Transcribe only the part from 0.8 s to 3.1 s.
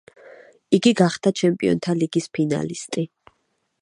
გახდა ჩემპიონთა ლიგის ფინალისტი.